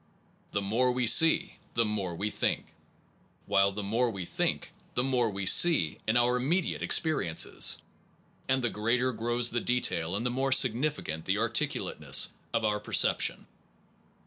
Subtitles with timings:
[0.49, 2.73] The more we see, the more we think;
[3.45, 7.77] while the more we think, the more we see in our immediate experiences,
[8.47, 12.01] and the greater grows the detail and the more significant the 108 PERCEPT AND CONCEPT
[12.01, 13.45] articulateness of our perception.